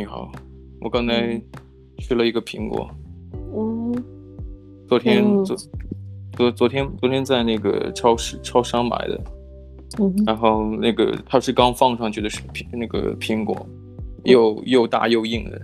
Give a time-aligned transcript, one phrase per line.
[0.00, 0.32] 你好，
[0.80, 1.38] 我刚才
[1.98, 2.88] 吃了一个苹果。
[3.54, 3.92] 嗯，
[4.88, 5.54] 昨天、嗯、昨
[6.32, 9.20] 昨昨天昨天在那个超市超商买的。
[9.98, 13.54] 嗯，然后那个它是刚放上去的是苹那个苹果，
[14.24, 15.60] 又、嗯、又大又硬的。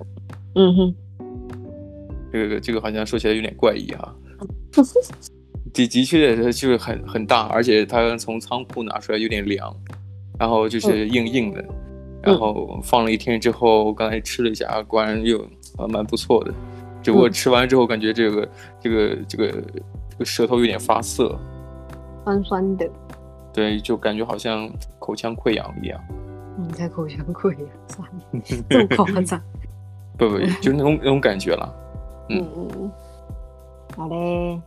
[0.57, 0.95] 嗯哼，
[2.31, 4.15] 这个这个好像说起来有点怪异哈、啊。
[5.73, 9.75] 的的确就是很很大，而且它从仓库拿出来有点凉，
[10.39, 11.75] 然后就是硬硬的，嗯、
[12.23, 15.41] 然后放了一天之后，我刚才吃了一下，果然又
[15.77, 16.53] 啊蛮不错的。
[17.03, 18.49] 只不过吃完之后感觉这个、嗯、
[18.81, 19.53] 这个这个
[20.11, 21.39] 这个舌头有点发涩，
[22.25, 22.89] 酸酸的。
[23.53, 26.01] 对，就感觉好像口腔溃疡一样。
[26.59, 29.41] 你在口腔溃疡，算了， 这么夸张？
[30.19, 31.75] 不不，就是那种那种感觉了。
[32.29, 32.91] 嗯嗯，
[33.97, 34.61] 好嘞。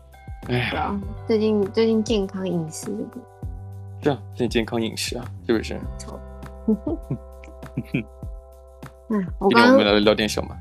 [0.48, 2.88] 哎呀，最近最近健康饮食
[4.02, 5.78] 是啊，最近健康饮食啊，是不是？
[7.82, 8.02] 错。
[9.10, 10.58] 嗯，我刚刚我们来聊点什么？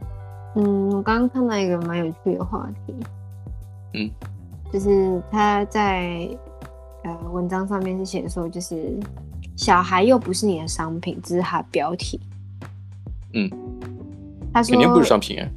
[0.56, 2.94] 嗯，我刚刚看到一个蛮有趣的话题。
[3.94, 4.10] 嗯，
[4.72, 6.28] 就是他在
[7.04, 8.98] 呃文章上面是写说，就是
[9.56, 12.20] 小孩又不是你的商品，只是他的标题。
[13.34, 13.50] 嗯，
[14.52, 15.48] 他说肯定不是商品啊。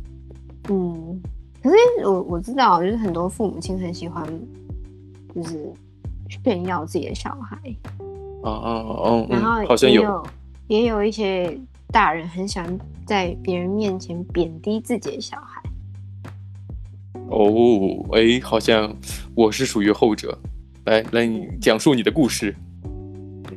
[0.69, 1.21] 嗯。
[1.63, 1.75] 可是
[2.07, 4.25] 我我知道，就是很多父母亲很喜欢，
[5.35, 5.71] 就是
[6.43, 7.55] 炫耀自己的小孩。
[8.41, 10.25] 哦哦哦，然后好像有
[10.71, 15.61] 也有一些大人很喜欢在别人面前贬低自己的小孩。
[17.27, 18.95] 哦，哎，好像
[19.35, 20.37] 我是属于后者。
[20.85, 22.55] 来来，你讲述你的故事。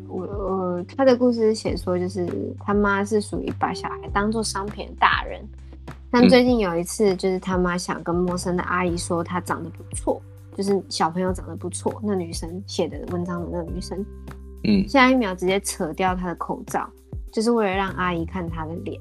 [0.08, 5.40] 我我他的故事写说，就是他妈是属于把小孩当做商品的大人。
[6.10, 10.20] 但最近有一次，就是他妈想跟陌生的阿姨说她长得不错，
[10.56, 11.94] 就是小朋友长得不错。
[12.02, 14.04] 那女生写的文章的那个女生，
[14.64, 16.88] 嗯，下一秒直接扯掉她的口罩，
[17.34, 18.98] 就是为了让阿姨看她的脸。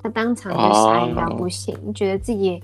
[0.00, 2.62] 他当场就傻眼到不行，啊、觉得自己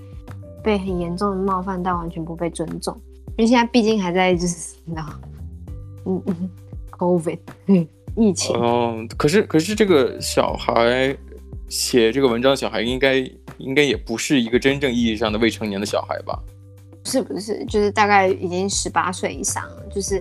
[0.63, 2.97] 被很严重的冒犯到，完全不被尊重。
[3.37, 5.07] 因为现在毕竟还在就是你知道，
[6.07, 6.51] 嗯嗯
[6.93, 7.39] ，COVID
[8.17, 8.57] 疫情。
[8.57, 11.15] 哦，可是可是这个小孩
[11.69, 13.29] 写这个文章，小孩应该。
[13.59, 16.37] 应该也不是一个真正意义上的未成年的小孩吧？
[17.05, 17.65] 是不是？
[17.67, 19.87] 就是大概已经十八岁以上了。
[19.95, 20.21] 就是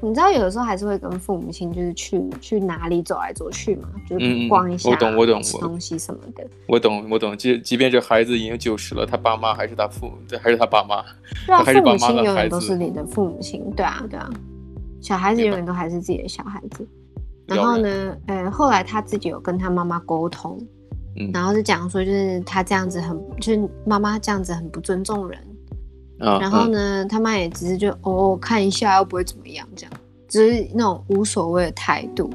[0.00, 6.46] 你知道，有的时候还是会跟父母亲，就是去去哪里走来走去嘛，就是逛一下，嗯、我懂，我懂，吃东西什么的。
[6.66, 7.36] 我懂，我懂。
[7.36, 11.02] 即即便这孩子已经九十了，他爸妈还是他父母，对，还是他爸妈。
[11.46, 13.70] 对啊， 父母亲永远都是你的父母亲。
[13.76, 14.30] 对啊，对啊。
[15.00, 16.86] 小孩子永远都还是自己的小孩子。
[17.46, 20.58] 然后呢，呃，后来他自己有跟他妈妈沟通。
[21.32, 25.40] 然后就讲说，就是他这样子很，就是妈妈这样子很不尊重人。
[26.18, 29.92] 啊、然后呢，嗯、他妈也只是就哦看一下，又不会怎么样，这样，
[30.28, 32.30] 只是那种无所谓的态度。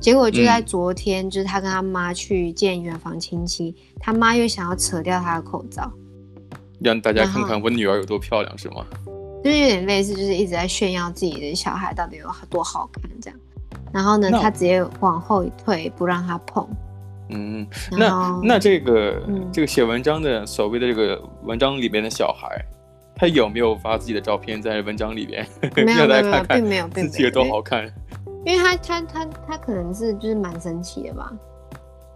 [0.00, 5.90] 结果就在昨天，嗯、就是他跟他妈去见远房亲戚，他妈又想要扯掉他的口罩，
[6.80, 8.86] 让大家看看我女儿有多漂亮，是吗？
[9.42, 13.38] 就是有点类似，就是一直在炫耀自己的小孩到底有多好看这样。
[13.92, 16.68] 然后呢，他直接往后一退，不让他碰。
[17.30, 22.64] 嗯，那那这个、嗯、这个写文章的所谓的这个文章里边的小孩，
[23.18, 25.46] 他有没有发自己的照片在文章里边？
[25.74, 27.92] 没有， 没有看看并没有，并没有，自己有多好看。
[28.46, 31.32] 因为他他他他可能是就是蛮神奇的吧？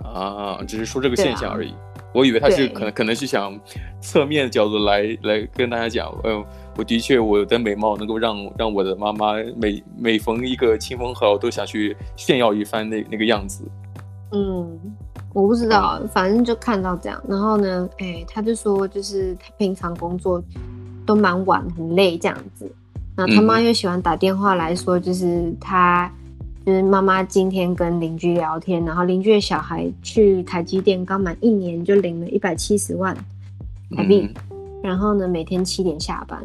[0.05, 1.71] 啊，只是说这个现象而已。
[1.71, 1.77] 啊、
[2.15, 3.59] 我以为他是可能可能是想
[4.01, 6.45] 侧面的角度来来跟大家讲，呃，
[6.77, 13.65] 我的确我的美貌能够让让我的妈妈每每逢一个亲朋好友都想去炫耀一番那那个样子。
[14.33, 14.81] 嗯，
[15.35, 17.23] 我不知道，反正就看到这样。
[17.29, 20.43] 然后呢，哎、欸，他就说，就是他平常工作
[21.07, 22.71] 都蛮晚，很累这样子。
[23.15, 26.11] 然后他妈又喜欢打电话来说，就是他，
[26.65, 33.15] 就是妈妈今天跟邻居聊天，然后邻居的小孩去台积电刚满一年就领了一百七十万
[33.95, 34.29] 台币，
[34.83, 36.43] 然后呢，每天七点下班。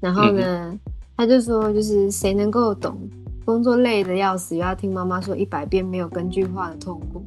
[0.00, 0.78] 然后呢，
[1.16, 2.96] 他就说，就是谁能够懂？
[3.44, 7.24] 工作累的要死，又要听妈妈说一百遍没有根据话的痛苦。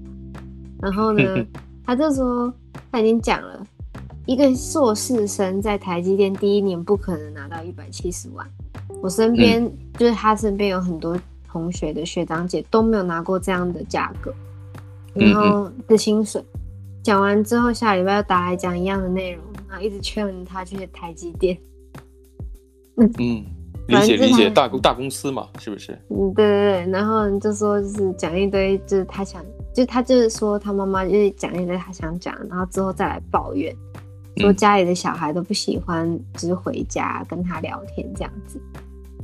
[0.80, 1.22] 然后呢，
[1.86, 2.54] 他就说
[2.92, 3.66] 他已经讲了，
[4.26, 8.48] 一个硕士生在台积电第一年不可能拿到一百七十万。
[9.02, 14.34] 我身边、嗯、就是他身边有很多同学的学长姐都没有拿过这样的价格，
[15.14, 16.44] 然后的薪水。
[17.04, 21.58] 讲完之后，下礼拜又打来讲一样的内容，然后一直劝他去台积电。
[22.98, 23.44] 嗯。
[23.88, 25.92] 理解理解，大公大公司嘛，是不是？
[26.10, 26.92] 嗯，对对对。
[26.92, 29.44] 然后就说就是讲一堆，就是他想，
[29.74, 33.76] 就他就是说他妈妈就是讲一堆他想讲，然后之后再来抱怨，
[34.38, 38.62] 说家里的小孩都不喜欢，就是回家跟他聊天这样子。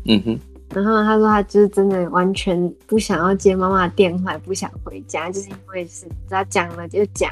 [0.05, 0.39] 嗯哼。
[0.75, 7.31] 然后他说他就是真的完全不想要接妈妈的电话，不想回家，就是因为是只要讲了就讲，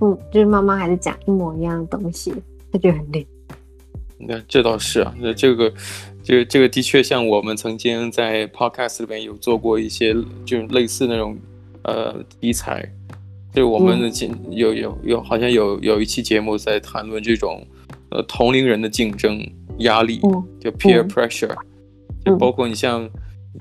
[0.00, 2.34] 嗯，就是妈妈还是讲一模一样的东西，
[2.72, 3.24] 他觉得很累。
[4.18, 5.72] 那这倒是啊，那这个，
[6.24, 10.12] 这个、这个的确像我们曾经在 podcast 里面有做过一些，
[10.44, 11.38] 就是类似那种
[11.84, 12.84] 呃题材，
[13.56, 14.10] 就我们的
[14.50, 17.66] 有有有好像有有一期节目在谈论这种
[18.10, 19.40] 呃同龄人的竞争
[19.78, 20.20] 压力，
[20.60, 21.56] 就 peer pressure，
[22.22, 23.08] 就包括你像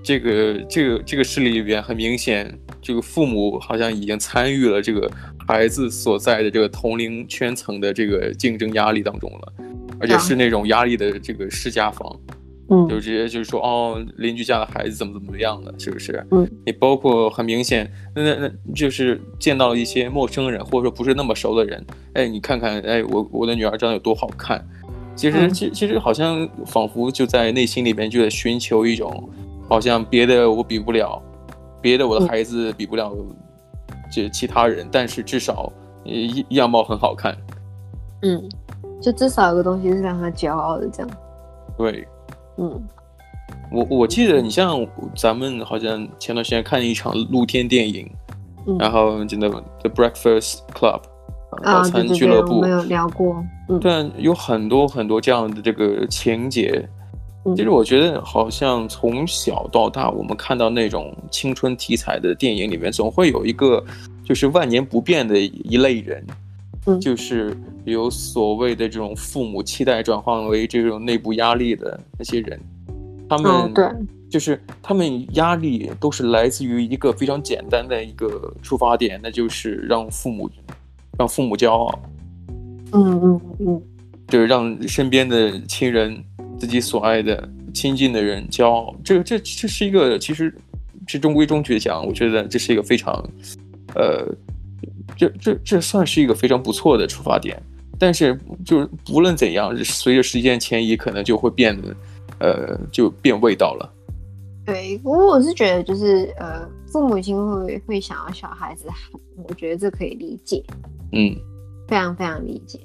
[0.03, 5.09] 这个这个这个事例里边，很明显，这个父母好像已经参与了这个
[5.47, 9.53] 孩子所在的这个同龄圈层的这个竞争压力当中了。
[9.97, 12.19] 而且是那种压力的这个施加方，
[12.69, 16.25] 嗯，就直接就是说，哦，邻居家的孩子怎么怎么样的，是不是？
[16.31, 24.65] 嗯，你包括很明显，那那那就是见到了一些陌生人，或者说不是那么熟的人，哎，你看看，哎，我我的女儿长得有多好看，
[25.15, 29.29] 其实其其实好像仿佛就在内心里边就在寻求一种，
[29.69, 31.21] 好像别的我比不了，
[31.81, 33.15] 别的我的孩子比不了
[34.11, 35.71] 这其他人，但是至少
[36.05, 37.37] 样样貌很好看，
[38.21, 38.43] 嗯。
[39.01, 41.11] 就至少有个东西是让他骄傲的，这样。
[41.77, 42.07] 对，
[42.57, 42.87] 嗯，
[43.71, 44.85] 我我记得你像
[45.15, 48.09] 咱们好像前段时间看一场露天电影，
[48.67, 51.01] 嗯、然后真的 The Breakfast Club，
[51.63, 53.43] 早餐俱乐部，没有聊过。
[53.69, 56.87] 嗯，对，有很多很多这样的这个情节。
[57.45, 63.83] 嗯、其实我觉得好像从小到大，我们看到那种青春题材的电影里面，总会有一个
[64.23, 66.25] 就是万年不变的一类人。
[67.01, 72.59] 就是有所谓的这种父母期待转换为这种内部压力的那些人，
[73.27, 73.85] 他们对，
[74.29, 80.49] 就是他们压力都是来自于一个非常简单的一个出发点，那就是让父母
[81.17, 81.99] 让父母骄傲。
[82.91, 83.81] 嗯嗯嗯，
[84.27, 86.23] 就是让身边的亲人、
[86.59, 88.95] 自己所爱的亲近的人骄傲。
[89.03, 90.53] 这这这是一个，其实
[91.07, 93.27] 是中规中矩讲，我觉得这是一个非常，
[93.95, 94.27] 呃。
[95.15, 97.61] 这这这算是一个非常不错的出发点，
[97.97, 101.95] 但是就是不论怎样，随着时间迁移，可能就会变得，
[102.39, 103.91] 呃，就变味道了。
[104.65, 110.63] 对，不过我是觉得，就是呃，父母亲会会想要小孩子好，我觉得这可以理解，
[111.11, 111.35] 嗯，
[111.87, 112.79] 非常非常理解。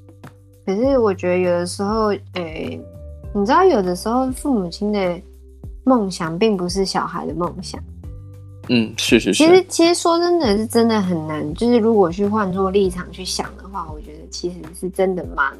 [0.66, 2.78] 可是我觉得有的时候，诶，
[3.34, 5.20] 你知道，有的时候父母亲的
[5.84, 7.82] 梦想并不是小孩的梦想。
[8.72, 9.44] 嗯，是是是。
[9.44, 15.52] 其实其实说真的是真的很难，就是如果去换做立场去想的话，我觉得其实是真的蛮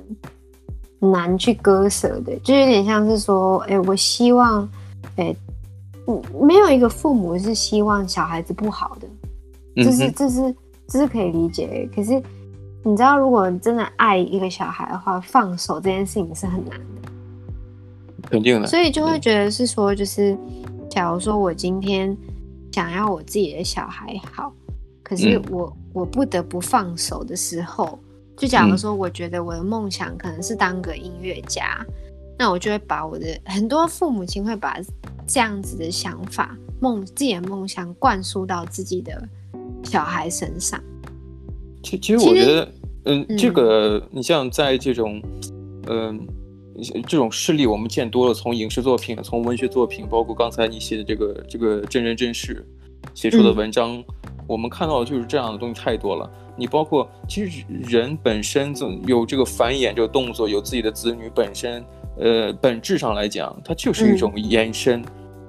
[1.01, 4.69] 难去割舍的，就有点像是说，哎、欸，我希望，
[5.17, 5.35] 哎、
[6.41, 9.09] 没有一个父母是希望小孩子不好的，
[9.83, 10.55] 这是这是
[10.87, 11.91] 这是可以理解。
[11.93, 12.13] 可是
[12.85, 17.11] 你知道，如果真的爱一个小孩的话，放手这件事情是很难的，
[18.31, 18.69] 肯定的。
[18.69, 20.39] 所以就会觉得是说，就是
[20.89, 22.17] 假如说我今天。
[22.73, 24.53] 想要我自己的小孩好，
[25.03, 27.99] 可是我、嗯、我不得不放手的时候，
[28.37, 31.95] 就假如说，我觉得我的梦想可能是当个音乐家，嗯、
[32.39, 34.79] 那我就会把我的很多父母亲会把
[35.27, 39.29] 这样子的想法、梦自己的梦想灌输到自己的
[39.83, 40.81] 小孩身上。
[41.83, 42.73] 其其实我觉得，
[43.05, 45.23] 嗯，嗯，这个你像在这种，
[45.89, 46.27] 嗯。
[47.07, 52.67] 这种事例我们见多了，从影视作品，从文学作品，包括刚才你写的这个这个真人真事
[53.15, 54.05] 写出的文章，嗯、
[54.47, 56.31] 我们看到的就是这样的东西太多了。
[56.57, 61.85] 你包括其实人本身总有这个繁衍这个动作，有自己的子女本身，
[62.19, 65.01] 呃，本质上来讲，它就是一种延伸。
[65.01, 65.05] 嗯、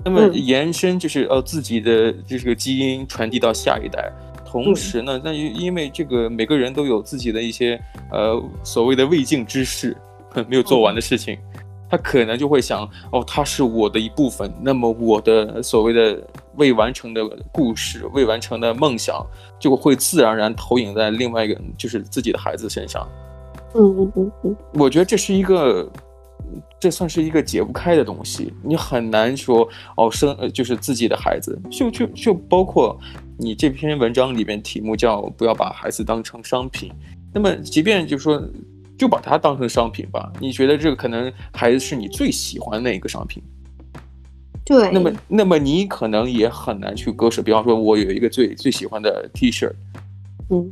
[0.05, 4.11] 那么延伸就是呃自己的这个基因传递到下一代，
[4.45, 7.79] 同时呢，那因为这个每个人都有自己的一些
[8.11, 9.95] 呃所谓的未尽之事。
[10.47, 11.37] 没有做完的事情，
[11.89, 19.25] 他可能就会想，哦，他是我的一部分，那么我的所谓的未完成的故事、未完成的梦想，
[19.59, 23.05] 就会自然而然投影在另外一个，就是自己的孩子身上。
[23.73, 25.89] 嗯嗯嗯嗯，我觉得这是一个，
[26.79, 32.97] 这算是一个解不开的东西，你很难说，哦，生就是自己的孩子，就就就包括
[33.37, 36.89] 你这篇文章里面题目叫“不要把孩子当成商品”，
[37.33, 38.41] 那么即便就是说。
[39.01, 40.31] 就把它当成商品吧。
[40.39, 43.41] 你觉得这个可能还是你最喜欢的一个商品，
[44.63, 44.91] 对。
[44.91, 47.41] 那么，那么你可能也很难去割舍。
[47.41, 49.67] 比方说，我有一个最最喜欢的 T 恤，
[50.51, 50.71] 嗯，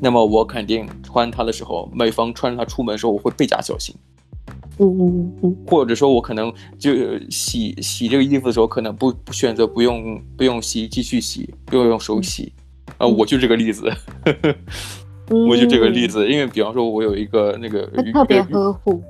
[0.00, 3.94] 那么我肯定穿它的时候，每逢穿着它出门的时候，我会倍加小心。
[4.78, 5.56] 嗯嗯嗯。
[5.64, 6.90] 或者说，我可能就
[7.30, 12.52] 洗洗这个衣服的时候，可能不不选择不用不用洗，继续洗，不用用手洗。
[12.98, 13.88] 啊、我就这个例子。
[15.28, 19.02] 我就这个例子，因为比方说，我有一个那个特别呵护，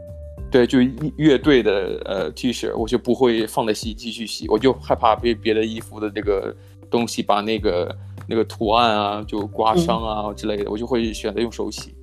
[0.51, 0.79] 对，就
[1.17, 6.55] 乐队的呃 T 恤，我就不会放在洗衣机去洗，我就害怕被别的衣服的这个
[6.91, 7.97] 东西把那个
[8.29, 11.95] 那个图案啊，就刮伤啊之类的，嗯、我就会选择用手洗，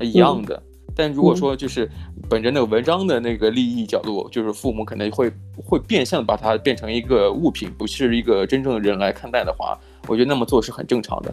[0.00, 0.54] 一样的。
[0.56, 0.62] 嗯
[0.96, 1.88] 但如果说就是
[2.28, 11.32] 本着那个文章的那个利益角度，就是父母可能会会变相把它变成一个物品，不是一个真正的人来看待的话，我觉得那么做是很正常的。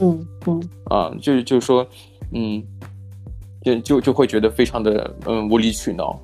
[0.00, 1.86] 嗯嗯啊，就是就是说，
[2.32, 2.62] 嗯，
[3.62, 6.18] 就就就会觉得非常的嗯无理取闹，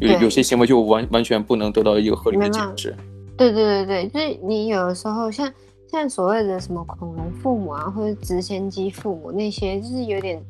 [0.00, 2.94] 有有些行为就完完全不能得到一个合理的解释。
[3.36, 5.52] 对对对对，就是你有的时候像
[5.90, 10.42] 像所谓的什么恐龙父母啊，或者直升机父母那些，就是有点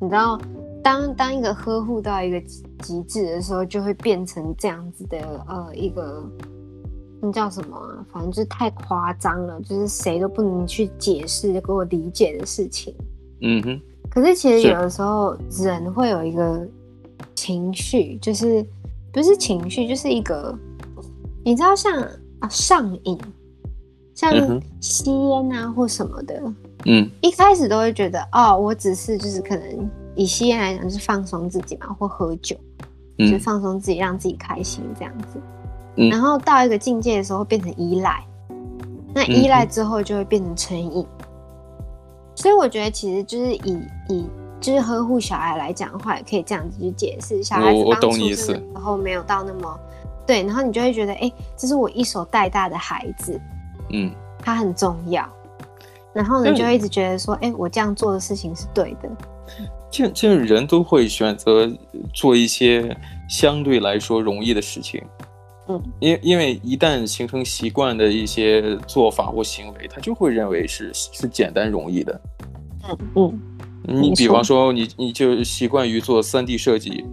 [0.00, 0.38] 你知道。
[0.82, 2.40] 当当一个呵护到一个
[2.78, 6.22] 极致的时候，就会变成这样子的呃一个
[7.20, 8.06] 那叫什么啊？
[8.12, 12.94] 反正就是太夸张了，就是谁都不能去解释给我理解的事情。
[13.40, 13.80] 嗯哼。
[14.10, 16.66] 可是其实有的时候人会有一个
[17.34, 18.64] 情绪，就是
[19.12, 20.56] 不是情绪，就是一个
[21.44, 21.92] 你知道像
[22.40, 23.18] 啊上瘾，
[24.14, 24.32] 像
[24.80, 26.42] 吸烟啊或什么的。
[26.86, 27.10] 嗯。
[27.20, 29.90] 一开始都会觉得哦，我只是就是可能。
[30.18, 32.56] 以吸烟来讲，就是放松自己嘛，或喝酒，
[33.18, 35.36] 嗯、就放松自己，让自己开心这样子。
[35.36, 35.65] 嗯、
[35.96, 38.22] 然后到一个境界的时候，变成依赖。
[39.14, 41.06] 那依赖之后，就会变成成瘾。
[41.20, 41.28] 嗯、
[42.34, 44.26] 所以我觉得，其实就是以以
[44.60, 47.42] 就是呵护小孩来讲的话，也可以这样子去解释。
[47.42, 49.80] 小孩子刚出生的时候没有到那么
[50.26, 53.40] 对，然后你就会觉得，哎、欸，这是我一手带大的孩子，
[53.90, 55.26] 嗯，他很重要。
[56.12, 59.08] 然后呢，就会一直觉得说，哎、欸，我这样做的事情是对的。
[59.90, 61.70] 其实，其实人都会选择
[62.12, 62.94] 做一些
[63.28, 65.02] 相对来说容易的事情，
[65.68, 72.20] 嗯，因因为一旦形成习惯的一些做法或行为，他就会认为是是简单容易的，
[72.88, 73.40] 嗯嗯。
[73.88, 77.04] 你比方说，你你就习惯于做 3D 设计，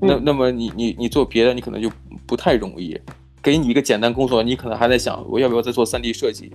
[0.00, 1.90] 那那么你你你做别的，你可能就
[2.24, 2.96] 不太容易。
[3.42, 6.52] 给你一个简单工作，你可能还在想，我要不要再做 3D 设计？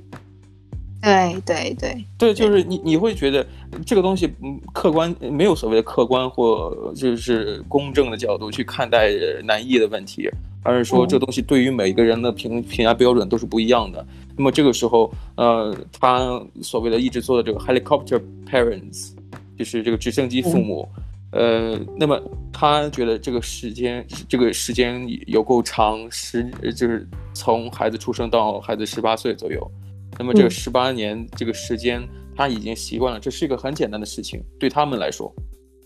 [1.01, 3.46] 对对对对，就是你你会觉得
[3.86, 9.12] 这个东西，嗯，客观没有所谓的客观或就是公正的角度去看待
[9.43, 10.29] 难易的问题，
[10.63, 14.05] 而是说这东西对于每个人的评评价标准都是不一样的。
[14.35, 19.11] 那么这个时候，呃，他所谓的一直做的这个 helicopter parents，
[19.57, 20.87] 就是这个直升机父母，
[21.31, 26.43] 呃，那么他觉得这个时间这个时间有够长，十
[26.75, 29.69] 就是从孩子出生到孩子十八岁左右。
[30.17, 32.01] 那么这个十八年这个时间，
[32.35, 35.33] 他已经习惯了，这是一个很简单的事情，对他们来说。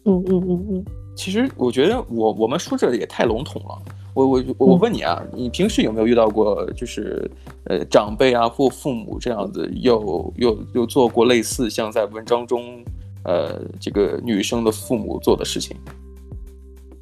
[0.06, 0.86] 嗯嗯嗯嗯。
[1.16, 3.82] 其实我觉得我我们说这也太笼统了。
[4.14, 7.30] 我我我问你啊，你平时有没有遇到过就是
[7.66, 12.84] 呃长辈啊或父母这样子有有有做过类似像在文章中
[13.26, 15.76] 呃这个女生的父母做的事情？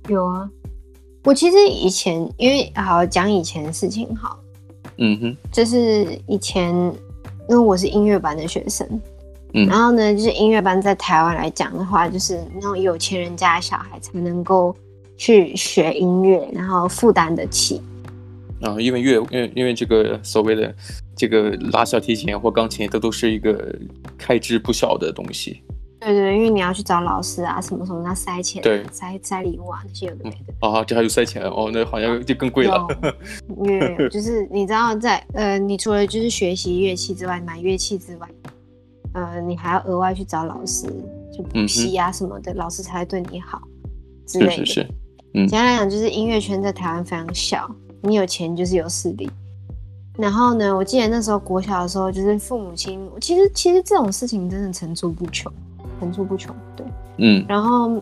[0.07, 0.49] 有啊，
[1.23, 4.39] 我其实以前因为好讲以前的事情好，
[4.97, 6.93] 嗯哼，就是以前。
[7.49, 8.87] 因为我是音乐班的学生，
[9.55, 14.73] 嗯，然后呢，就是音乐班在台湾来讲的话，就是那种有钱人家的小孩才能够
[15.21, 17.79] 去学音乐，然后负担得起。
[18.59, 20.75] 啊，因为乐，因为因为这个所谓的
[21.15, 23.75] 这个拉小提琴或钢琴，这都是一个
[24.17, 25.61] 开支不小的东西。
[25.99, 30.67] 对对，因为你要去找老师啊，什么什么，那塞钱，对，塞塞礼物啊，那些有的没的。
[30.67, 32.87] 啊，这还有塞钱哦，那好像就更贵了。
[33.63, 38.27] 因为就是你知道在，在呃，你除了就是学习乐器之外，买乐器之外，
[39.13, 40.87] 呃，你还要额外去找老师，
[41.31, 43.61] 就补习啊什么的，嗯、老师才会对你好
[44.25, 44.65] 之类的。
[44.65, 44.87] 是是是。
[45.33, 45.47] 嗯。
[45.47, 47.69] 简单来讲，就是音乐圈在台湾非常小，
[48.01, 49.29] 你有钱就是有势力。
[50.17, 55.51] 然后呢，我记得那时候国小的时候，就是父母亲，其实其实这种事情真的层出不穷。
[55.99, 56.83] 层出不穷，对，
[57.17, 58.01] 嗯，然后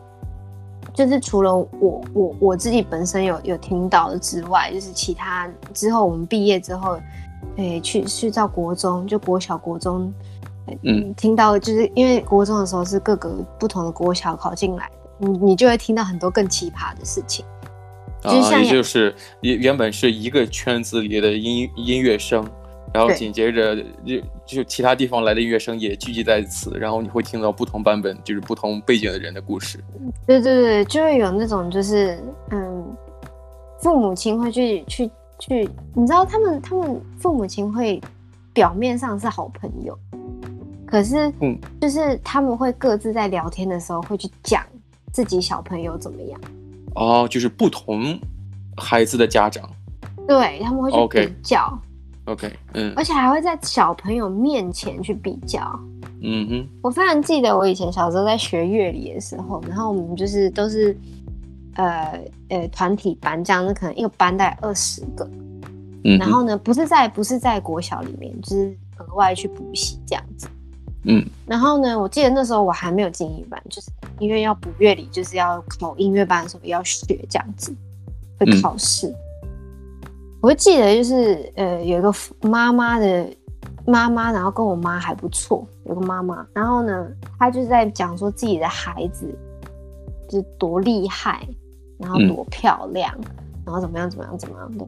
[0.94, 6.98] 就是除了我我我自己本身有有听到的之外，就是其他之后我们毕业之后，
[7.58, 10.14] 诶，去去到国中，就国小国中，
[10.84, 17.46] 嗯，听到就是因为国中的时候是各个不同的国小考进来的，你你就会听到很多更奇葩的事情，
[18.24, 22.44] 啊，也就是原原本是一个圈子里的音音乐生。
[22.92, 29.78] 然后紧接着就就其他地方来的音乐生也聚集在此，然后你会听到不同版本，就是不同背景的人的故事。
[30.26, 32.84] 对对对，就会有那种就是嗯，
[33.80, 35.08] 父母亲会去去
[35.38, 38.02] 去，你知道他们他们父母亲会
[38.54, 39.96] 表面上是好朋友，
[40.88, 44.66] 可是嗯，就是他们会各自在聊天的时候会去讲
[45.12, 46.40] 自己小朋友怎么样。
[46.96, 48.20] 哦，就是不同
[48.76, 49.70] 孩子的家长，
[50.28, 51.60] 对，他们会去比较。
[51.60, 51.90] Okay.
[52.26, 55.60] OK，嗯，而且还会在小朋友面前去比较，
[56.22, 56.68] 嗯哼。
[56.84, 60.96] 我非常记得我以前小时候在学乐理的时候，然后我们就是都是
[61.74, 65.28] 呃呃团体班这样，子可能一个班大概二十个，
[66.04, 66.20] 嗯。
[66.20, 70.48] 然后呢，不是在不是在国小里面，就是额外去补习这样子。
[71.04, 73.90] 嗯，然后呢，我记得那时候我还没有进音乐班，就是
[74.20, 77.74] 因为要补乐理，就是要考音乐班的时候要学这样子，
[78.38, 79.08] 会考试。
[79.08, 79.16] 嗯、
[80.42, 83.34] 我记得就是呃，有一个妈妈的
[83.86, 89.34] 妈妈，然后跟我妈还不错，有个妈妈，然后呢，她就是在讲说自己的孩子
[90.28, 91.48] 就是多厉害，
[91.98, 94.86] 然后多漂亮，嗯、然后怎么样怎么样怎么样的，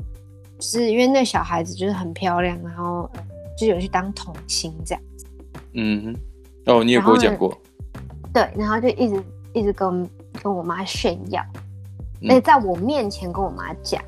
[0.59, 3.09] 就是因为那小孩子就是很漂亮，然后
[3.57, 5.01] 就有去当童星这样。
[5.73, 6.03] 嗯
[6.65, 7.57] 哼，哦，你也跟我讲过，
[8.33, 9.23] 对，然后就一直
[9.53, 10.09] 一直跟
[10.43, 11.41] 跟我妈炫耀，
[12.23, 14.01] 而且、嗯、在我面前跟我妈讲，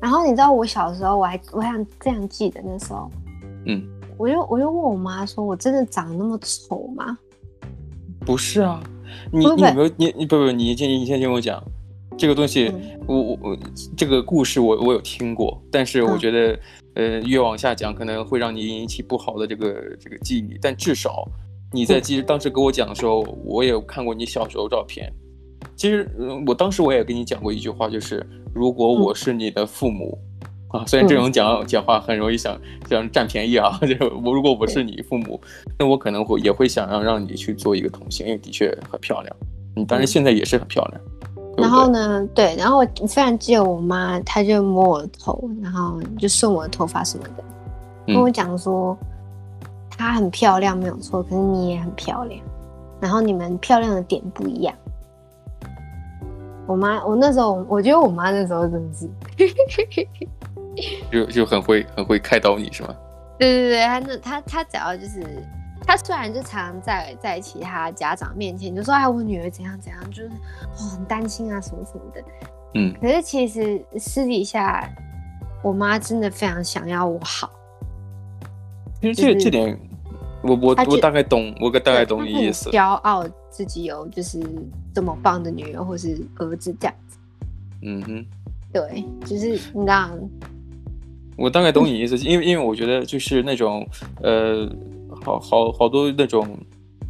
[0.00, 3.10] 然后你知道我小时候我还我还这样记得那时候，
[3.66, 3.82] 嗯，
[4.16, 7.16] 我就我就问我妈说，我真的长得那么丑吗？
[8.26, 8.82] 不是啊，
[9.30, 11.62] 你你有没有你你不不你先你先听我讲。
[12.16, 13.58] 这个东西，嗯、我我我
[13.96, 16.58] 这个故事我我有听过，但是我觉得。
[16.98, 21.24] 嗯呃，越往下讲可能会让你引起不好的这个这个记忆，但至少
[21.72, 25.12] 你在其实当时跟我讲的时候，我也看过你小时候照片。
[25.76, 26.08] 其实
[26.46, 30.18] 我当时我也跟你讲过一句话，就是如果我是你的父母
[30.70, 35.40] 啊，虽然这种讲讲话很容易想想占便宜啊， 就是我如果我是你父母，
[35.78, 39.36] 那我可能会也会想要让你去做一个童星，因为的确很漂亮，
[39.76, 41.00] 你当然现在也是很漂亮。
[41.60, 47.44] 然后呢，对，然后我非常记得我妈，她就摸我的头，然后就顺我的头发什么的，
[48.06, 48.96] 跟我讲说，
[49.90, 52.40] 她很漂亮没有错，可是你也很漂亮，
[53.00, 54.74] 然后你们漂亮的点不一样。
[56.66, 59.08] 我妈，我那时候，我觉得我妈那时候真的是，
[61.10, 62.94] 就就很会很会开导你是吗？
[63.38, 65.22] 对对对，她那她她只要就是。
[65.88, 70.28] 他虽然就常常在在其他家长面前就说：“哎，我女儿怎样怎样，就是
[70.76, 72.22] 哦很担心啊什么什么的。”
[72.76, 74.86] 嗯，可是其实私底下，
[75.62, 77.50] 我妈真的非常想要我好。
[79.00, 79.80] 其实这、就是、这点，
[80.42, 82.68] 我我我大概懂，我大概懂你意思。
[82.68, 84.38] 骄傲自己有就是
[84.94, 87.18] 这么棒的女儿或是儿子这样子。
[87.80, 88.26] 嗯哼，
[88.70, 90.10] 对，就是你知道。
[91.38, 93.88] 我大概懂你意思，嗯、因为因为我觉得就是那种
[94.22, 94.70] 呃。
[95.24, 96.58] 好好好多那种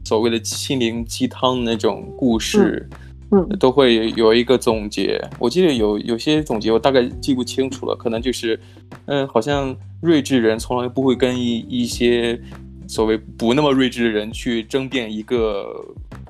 [0.04, 2.88] 所谓的心灵鸡汤那种故事，
[3.30, 5.20] 嗯，嗯都会有一个总结。
[5.38, 8.58] 我记得有有些总结，我大概记不清楚了，可能就是，
[9.04, 12.40] 嗯、呃，好像睿智人从来不会跟一一些
[12.86, 15.66] 所谓不那么睿智的人去争辩一个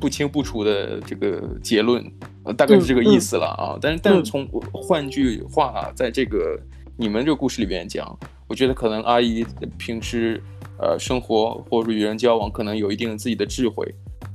[0.00, 2.04] 不清不楚的这个结论，
[2.56, 3.78] 大概是这个意思了啊。
[3.80, 6.58] 但是但是从换句话，在这个
[6.96, 9.46] 你们这个故事里边讲，我觉得可能阿姨
[9.78, 10.42] 平时。
[10.80, 13.84] 呃，生活或者与人交往，可能有一定自己的智慧，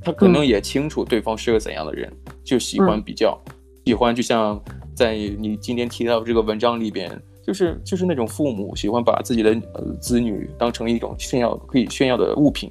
[0.02, 3.54] 他可能也清楚对方是个怎样的人，嗯、就喜欢比较，嗯、
[3.86, 4.62] 喜欢就像
[4.94, 7.10] 在你今天提到的这个文章里边，
[7.46, 9.56] 就是就是那种父母喜欢把自己的
[10.02, 12.70] 子女当成一种炫耀可以炫耀的物品，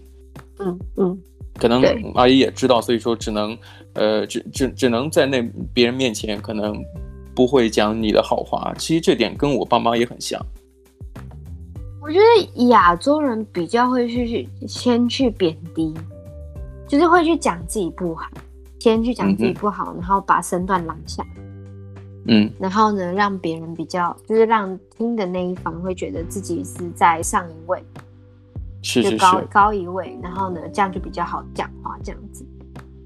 [0.58, 1.18] 嗯嗯，
[1.54, 1.82] 可能
[2.14, 3.56] 阿姨也知道，所以说只能
[3.94, 6.78] 呃只只只能在那别人面前可能
[7.34, 10.38] 不会讲你的好话，其实这点跟我爸妈也很像。
[12.02, 15.94] 我觉得亚洲人比较会去去先去贬低，
[16.88, 18.28] 就是会去讲自己不好，
[18.80, 21.24] 先去讲自己不好，嗯、然后把身段拦下，
[22.26, 27.80] 嗯，然后呢，让别人比较，就是让听的那一方会觉得自己是在上一位，
[28.82, 32.44] 是是是，就高高一位，然后呢，这样就比较好讲话，这样子。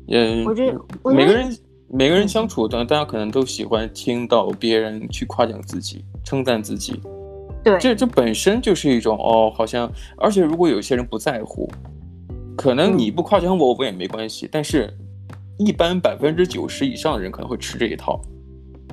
[0.09, 0.81] 嗯，我觉得
[1.13, 6.99] 每个人每个人相处的，大家可能都喜欢听到别人去夸奖自己，称赞自己。
[7.67, 11.69] 对，这这本身就是一种哦，好像，而且如果有些人不在乎，
[12.57, 14.47] 可能你不夸奖我，我也没关系。
[14.47, 14.89] 嗯、但是，
[15.59, 18.21] 一般百分之九十以上的人可能会吃这一套。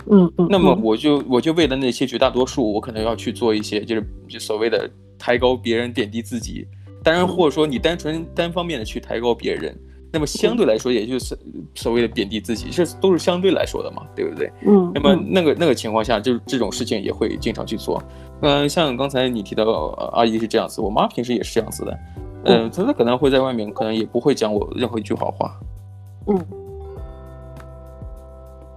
[0.10, 0.48] 嗯嗯。
[0.50, 6.66] 那么我就我就为了那些绝大多数，我可能要去做一些，就是就所谓的抬高别人、贬低自己。
[7.04, 9.78] 当然，或者说你单纯单方面的去抬高别人。
[10.14, 11.36] 那么相对来说，也就是
[11.74, 14.52] 所谓的贬低自己，这都是相对来说的嘛，对不对？
[14.64, 14.92] 嗯。
[14.94, 18.00] 那么那个那个情况下，就是这种事情也会经常去做。
[18.42, 19.66] 嗯，像刚才你提到
[20.14, 22.00] 阿姨是这样子，我妈平时也是这样子的。
[22.46, 25.60] 嗯，她可能会在外面，可能也不会讲我任何一句好话。
[26.28, 26.46] 嗯。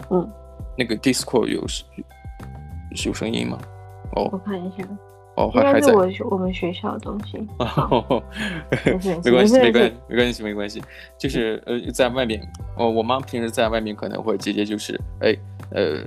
[0.08, 0.30] 嗯。
[0.78, 1.62] 那个 Discord 有
[3.04, 3.58] 有声音吗？
[4.16, 4.88] 哦，我看一下。
[5.36, 5.92] 哦，还还在。
[5.92, 7.36] 我我们学校的东西，
[9.22, 10.82] 没关系，没关系，没关系，没关系，
[11.18, 12.40] 就是呃，在外面，
[12.76, 15.36] 哦，我妈平时在外面可能会直接就是，哎，
[15.70, 15.98] 呃，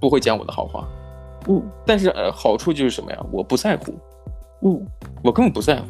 [0.00, 0.88] 不会讲我的好话，
[1.48, 3.18] 嗯，但是呃，好处就是什么呀？
[3.32, 3.92] 我不在乎，
[4.62, 4.86] 嗯，
[5.22, 5.80] 我根本不在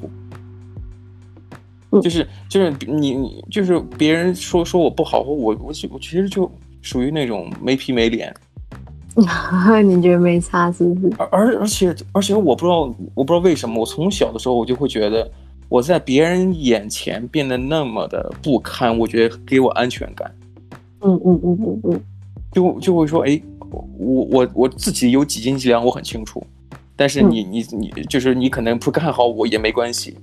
[1.91, 8.35] 乎，就是就是你你就是别人说说我不好，我我我我其实就属于那种没皮没脸。
[9.85, 11.15] 你觉得没差是不是？
[11.19, 15.29] 而而且而且我不知道我不知道为什么，我从小的时候我就会觉得
[15.69, 20.33] 我在别人眼前变得那么的不堪，我觉得给我安全感。
[21.01, 22.01] 嗯嗯嗯嗯嗯，
[22.53, 23.41] 就就会说，哎，
[23.99, 26.43] 我我我自己有几斤几两，我很清楚。
[26.97, 30.17] 但是你你你，就是你可能不看好我也没关系。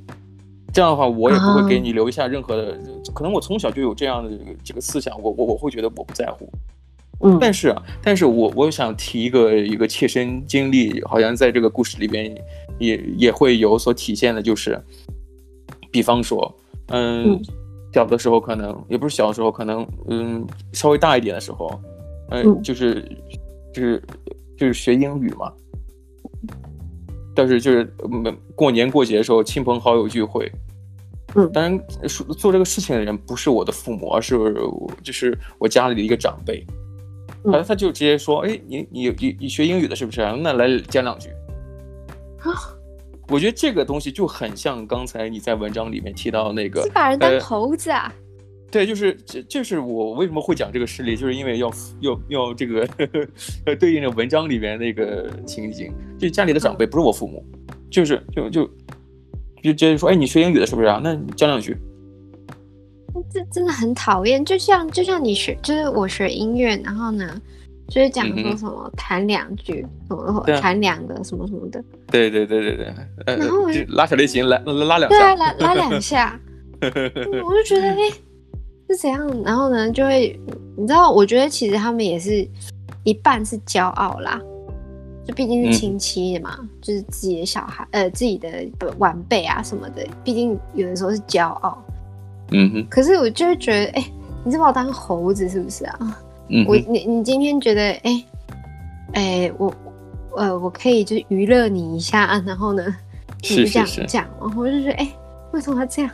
[0.73, 2.77] 这样的话，我也不会给你留下任何的。
[3.13, 6.49] 可能我从小就有这样的这个思想，我我我会觉得我不在乎。
[7.21, 12.35] 嗯，但是啊，但是我我想提一个一个切身经历，好像在这个故事里边
[12.77, 14.79] 也也会有所体现的，就是，
[15.91, 16.53] 比方说，
[16.89, 17.41] 嗯，
[17.93, 21.79] 小的时候可能也不是小的时候，可能嗯稍微大一点的时候，
[22.31, 23.01] 嗯，就是
[23.73, 24.03] 就是
[24.57, 25.51] 就是学英语嘛。
[27.33, 30.49] 但是就是每过年过节的时候，亲朋好友聚会，
[31.35, 34.37] 嗯，当然说做这个事情的人不是我的父母，而是
[35.03, 36.65] 就是我家里的一个长辈，
[37.45, 40.21] 嗯，他他就直接说，哎，你你你你学英语的是不是？
[40.41, 41.29] 那来讲两句。
[42.39, 42.51] 啊，
[43.29, 48.11] 我觉得这个东西就很像刚才你在文章里面提到那个，是把人当猴子啊。
[48.13, 48.21] 呃
[48.71, 53.07] 对，就是这，就是我为什么会讲这个事例，就是因为要要要这个 呵
[53.65, 57.41] 呵对应着文章里面那个情景，就家里的长辈不是我父母，
[57.89, 58.65] 就是就就
[59.63, 60.99] 就直接说，哎，你学英语的是不是啊？
[61.01, 61.77] 那你讲两句。
[63.31, 67.39] 这真的很讨厌，就像就像你学，就是我学音乐，然后呢，
[67.87, 71.83] 就是讲说什么弹两句，什么弹两个什么什么的。
[72.07, 75.17] 对对对对对，然后我就拉小提琴，来拉拉两下。
[75.17, 76.39] 对啊，拉拉两 下，
[76.81, 77.97] 我就觉得哎。
[78.87, 79.27] 是怎样？
[79.43, 80.39] 然后呢，就会
[80.77, 81.09] 你知道？
[81.09, 82.47] 我觉得其实他们也是
[83.03, 84.39] 一半是骄傲啦，
[85.25, 88.47] 就毕竟是亲戚的嘛，嗯、就是自己的小孩，呃，自己的
[88.99, 90.05] 晚辈啊什么的。
[90.23, 91.83] 毕竟有的时候是骄傲，
[92.51, 92.87] 嗯哼。
[92.89, 96.21] 可是我就会觉得，哎、欸，你是把我当猴子是不是啊？
[96.49, 98.25] 嗯，我你你今天觉得，哎、欸，
[99.13, 99.73] 哎、欸，我
[100.37, 102.83] 呃，我可以就是娱乐你一下，然后呢，
[103.41, 105.15] 你就这样讲，然后我就觉得，哎、欸，
[105.51, 106.11] 为什么要这样？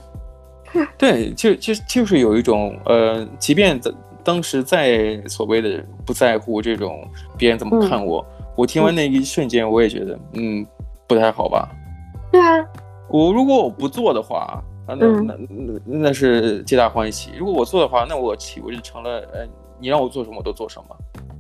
[0.98, 7.06] 对，就就就是有一种呃，即便当当时在所谓的不在乎这种
[7.38, 10.66] 别人怎么看我，嗯、我听完那一瞬间，我也觉得嗯，
[11.08, 11.68] 不太好吧？
[12.32, 12.66] 对啊，
[13.10, 19.48] 我如果我不做的话，啊，那那那那是皆大欢喜；如果我做的话，那我岂不是成了呃，
[19.80, 20.96] 你让我做什么我都做什么？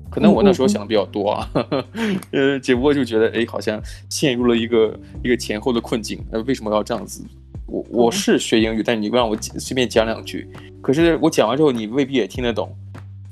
[0.09, 1.49] 可能我那时候想的比较多啊，
[1.93, 7.23] 嗯、 呃，只不过就觉得哎，好像陷入了一个一个前后的困境，呃，为什么要这样子？
[7.65, 10.49] 我我是学英语，但你不让我随便讲两句，
[10.81, 12.73] 可是我讲完之后，你未必也听得懂。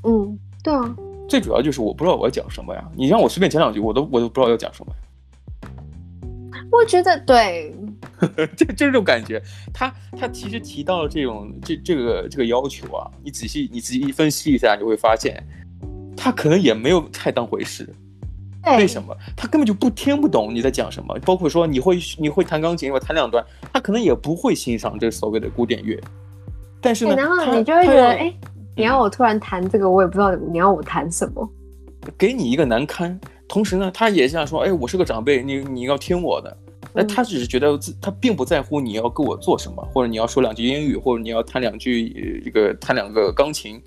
[0.04, 0.96] 嗯，对啊。
[1.28, 4.94] 最主要就是我不知道我要讲什么呀，你让我随便讲两句，我都我都不知道要讲什么。
[6.72, 7.76] 我觉得对，
[8.56, 9.42] 就就这种感觉。
[9.74, 15.42] 他他其实提到了这种这这个这个要求啊，你仔细你仔细分析一下，你会发现，
[16.16, 17.88] 他可能也没有太当回事。
[18.78, 21.18] 为什么他根本就不听不懂你在讲什么？
[21.26, 26.00] 包括说你会你会弹钢琴，我弹两段，他可能也不会欣赏这所谓的古典乐。
[26.82, 28.34] 但是呢，然后你就会觉得，哎，
[28.76, 31.50] 你要我突然弹这个，我也不知道你要我弹什么，
[32.18, 33.18] 给你一个难堪。
[33.48, 36.56] 同时呢，他也想说，哎，我是个长辈，你你要听我的。
[37.02, 43.82] 那他只是觉得他并不在乎你要跟我做什么，或者你要说两句英语，或者你要弹两句这个弹两个钢琴。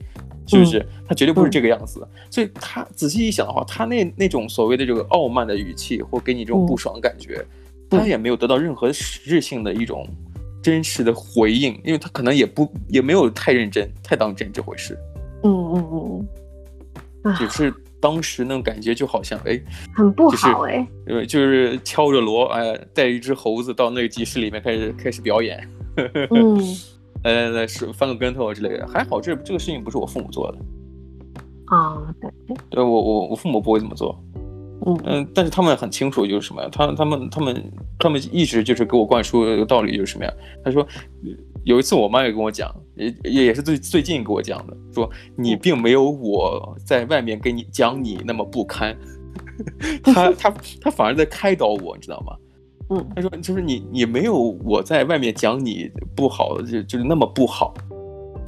[0.45, 0.85] 是不是？
[1.09, 7.47] 他绝对不是这个样子，嗯、所以他仔细一想的话，他那那种所谓的这个傲慢的语气，或给你这种不爽感觉，
[7.91, 10.05] 嗯、他也没有得到任何实质性的一种
[10.61, 14.99] 真实的回应，因为他可能也不也没有太认真，太当真这回事。
[15.45, 16.29] 嗯嗯嗯
[17.23, 17.73] 嗯，只是
[18.03, 19.59] 当时那种感觉就好像哎，
[19.95, 20.85] 很不好哎，
[21.29, 25.67] 就是敲着锣哎，带一只猴子到那个集市里面开始开始表演。
[26.31, 26.61] 嗯。
[27.23, 30.59] 来来来，是翻个跟头之类的，还好这这个事情不是我父母做的。
[31.67, 32.57] 啊，对。
[32.69, 34.21] 对，我我我父母不会这么做，
[34.85, 35.01] 嗯。
[35.05, 40.33] 嗯，但是他们很清楚就是什么呀，他他们他们他们一直就是给我灌输一个道理就是什么呀，
[40.65, 40.85] 他说
[41.65, 48.97] 有一次我妈也跟我讲，也也是最最近跟我讲的，说你并没有我在外面跟你讲你那么不堪，
[50.03, 52.37] 他他他反而在开导我，你知道吗？
[52.91, 57.73] 嗯，他说就是你，你没有我在外面讲你不好，就就是那么不好。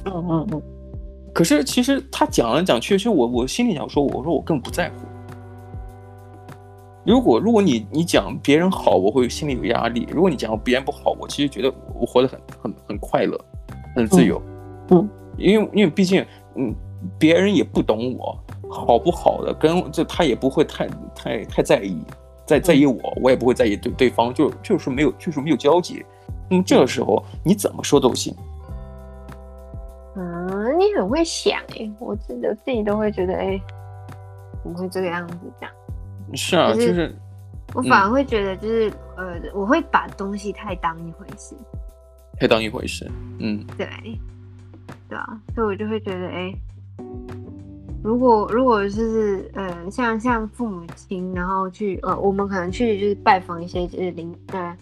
[0.05, 0.61] 嗯嗯嗯。
[1.33, 5.04] 可是其实他讲来讲去，其实我我心里想说，我说我根本不在乎。
[7.05, 13.39] 如果如果你你讲别人好，我会心里有压力；如果你讲别人不好，我其实觉得我活得很很很快乐，
[13.95, 14.41] 很自由。
[14.89, 14.97] 嗯。
[14.99, 16.73] 嗯，因为因为毕竟嗯，
[17.19, 18.37] 别人也不懂我
[18.69, 21.97] 好不好的，跟这他也不会太太太在意。
[22.45, 26.05] 在在意我，我也不会在意对对方，就就是没有就是没有交集。
[26.47, 28.35] 那么这个时候你怎么说都行。
[30.15, 33.59] 嗯，你很会想哎，我自己自己都会觉得哎，
[34.63, 35.75] 怎么会这个样子这样？
[36.33, 37.15] 是啊，就是，就是
[37.73, 41.55] 我反而会觉得就是、嗯、呃，我会把东西太当一回事。
[42.39, 43.09] 太当一回事。
[43.39, 43.87] 嗯，对，
[45.07, 46.53] 对啊，所以我就会觉得，哎，
[48.03, 54.75] 如果如果就是呃，像像父母亲，然后去呃，我们可能去就是拜访一些就是邻呃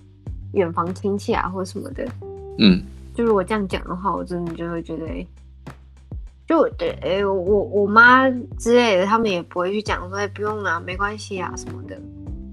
[0.53, 2.07] 远房亲戚啊，或什么的，
[2.59, 2.81] 嗯，
[3.13, 5.25] 就如果这样讲的话，我真的就会觉得，哎。
[6.53, 11.99] 就对，哎、欸，我我妈之类的，他们也不会去讲说，哎，不用啊，没关系啊什么的。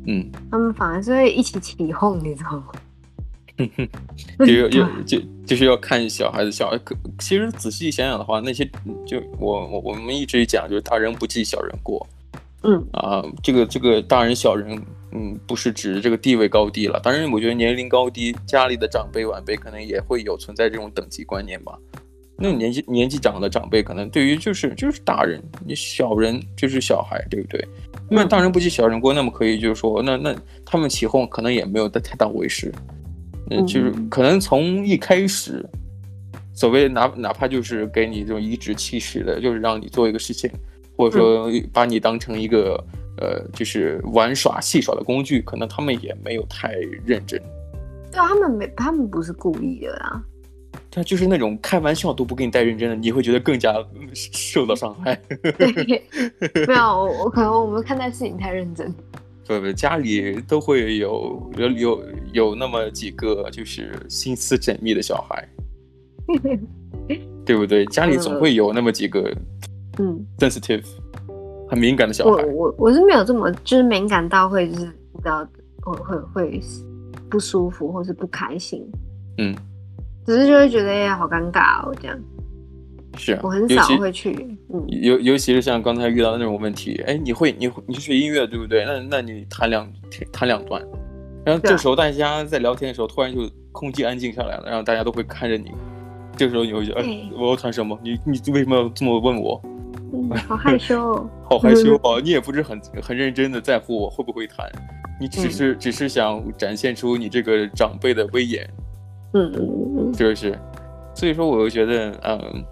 [0.07, 2.67] 嗯，他们反而是会一起起哄，你知道吗？
[4.47, 4.69] 就要
[5.05, 8.65] 就就是要看小孩子，小孩可其实仔细想想的话，那些
[9.07, 12.07] 就我我我们一直讲，就是大人不计小人过。
[12.63, 14.83] 嗯啊，这个这个大人小人，
[15.13, 16.99] 嗯，不是指这个地位高低了。
[17.01, 21.79] 当然，我觉得年龄高低，家里的长辈晚辈可能也会有存在这种等级观念吧。
[22.43, 27.63] 那年纪年纪长的长辈，可能对于就是就是大人，你小人就是小孩，对不对？
[28.09, 32.73] 那大人不计小人过，那么可以就是说，那那他们起哄可能也没有太当回事，
[33.51, 35.63] 嗯，就是可能从一开始，
[36.55, 40.51] 所谓哪哪怕就是给你这种颐指气使的，就是让你做一个事情，
[40.97, 42.83] 或者说把你当成一个
[43.19, 46.73] 呃就是玩耍戏耍的工具，可能他们也没有太
[47.05, 47.39] 认真。
[48.11, 50.23] 对啊，他们没，他们不是故意的啊。
[50.91, 53.75] 他就是那种开玩笑都不给你带认真的，你会觉得更加
[54.13, 55.15] 受到伤害。
[55.59, 56.03] 对，
[56.67, 58.93] 没有，我我可能我们看待事情太认真。
[59.47, 65.49] 不不，家里都会有有有有那么几个就是心思缜密的小孩，
[67.45, 67.85] 对不对？
[67.87, 69.33] 家里总会有那么几个
[69.99, 70.85] 嗯，sensitive
[71.69, 72.45] 很敏感的小孩。
[72.45, 75.45] 我我我是没有这么就是敏感到会就是知道
[75.81, 76.61] 会会会
[77.29, 78.85] 不舒服或是不开心。
[79.39, 79.53] 嗯。
[80.27, 82.19] 只是就会觉得哎呀，好尴尬哦，这样。
[83.17, 84.33] 是啊，我很少会去。
[84.73, 88.85] 嗯，尤尤其是像刚才遇到的那种问题，哎，你会，你你学音乐对不对？
[88.85, 89.91] 那那你弹两
[90.33, 90.81] 弹两段，
[91.45, 95.73] 然后这时候大家在聊天的时候，突然就空气安静下来了，然后大家都会看着你。
[96.37, 97.99] 这时候你会觉得，哎，我要弹什么？
[98.03, 99.61] 你你为什么要这么问我？
[100.13, 102.21] 嗯，好害羞哦， 好害羞哦。
[102.23, 104.71] 你也不是很很认真的在乎我会不会弹，
[105.21, 108.69] 你只是只是想展现出你这个长辈的威严。
[109.33, 110.59] 嗯嗯嗯，是不是？
[111.15, 112.65] 所以说，我就觉得，嗯，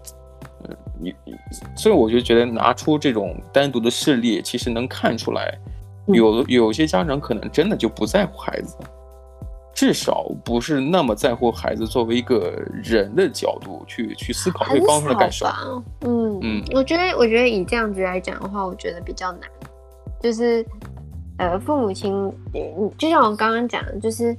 [0.65, 1.15] 嗯，你，
[1.77, 5.59] 所以我就觉得拿出这种单独的事例，其实能看出来，
[6.07, 8.77] 有有些家长可能真的就不在乎孩子，
[9.75, 15.47] 至少不是那么在乎孩子作为一个人的角度去去思考对方的感受。
[16.03, 19.43] 嗯嗯，我觉得，我觉得以这样子来讲的话，我觉得比较难，
[20.23, 20.65] 就是，
[21.39, 22.15] 呃，父母亲，
[22.55, 24.35] 嗯，就像我刚刚讲的，就是。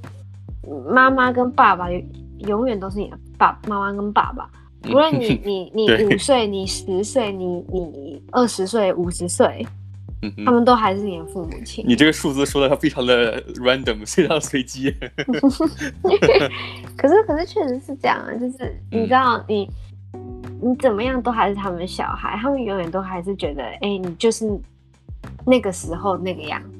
[0.92, 1.88] 妈妈跟爸爸
[2.38, 4.48] 永远都是你的爸，妈妈跟爸爸，
[4.88, 9.66] 无论你 你你五岁，你十岁，你你二十岁，五十岁，
[10.44, 11.84] 他们都还是你的父母亲。
[11.86, 14.90] 你这个数字说的非常的 random，非常随机。
[16.96, 19.68] 可是可是确实是这样啊，就是你知道你
[20.62, 24.50] 你怎么样都还是他们的小孩，他们永远都还是觉得，哎，你就是
[25.46, 26.62] 那个时候那个样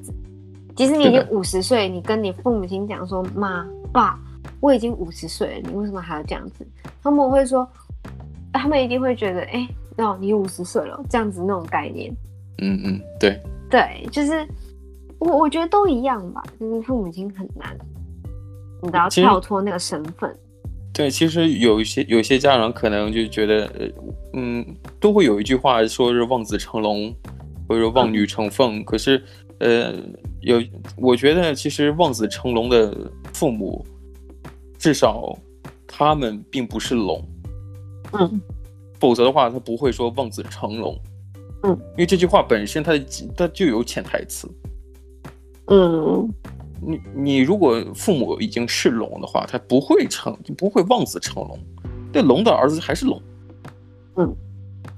[0.81, 3.63] 其实你已经五十岁，你跟你父母亲讲说：“妈
[3.93, 4.19] 爸，
[4.59, 6.65] 我已经五十岁了，你为什么还要这样子？”
[7.03, 7.69] 他们会说，
[8.51, 9.67] 他们一定会觉得：“哎，
[9.97, 12.11] 哦，你五十岁了，这样子那种概念。”
[12.63, 13.39] 嗯嗯，对
[13.69, 14.43] 对，就是
[15.19, 17.77] 我我觉得都一样吧，就是父母亲很难，
[18.81, 20.35] 你都要跳脱那个身份。
[20.91, 23.71] 对，其实有一些有一些家长可能就觉得，
[24.33, 24.65] 嗯，
[24.99, 27.13] 都会有一句话说是望子成龙，
[27.69, 29.23] 或者说望女成凤，嗯、可是。
[29.63, 29.93] 呃，
[30.41, 30.61] 有，
[30.97, 33.85] 我觉得其实望子成龙的父母，
[34.77, 35.37] 至少
[35.87, 37.23] 他们并不是龙，
[38.13, 38.41] 嗯，
[38.99, 40.99] 否则的话他不会说望子成龙，
[41.63, 42.93] 嗯，因为这句话本身它
[43.37, 44.49] 它就有潜台词，
[45.67, 46.33] 嗯，
[46.81, 51.59] 你你如果父母已经是龙的话，他不会成不会望子成龙，
[52.11, 53.21] 那龙的儿子还是龙，
[54.15, 54.35] 嗯，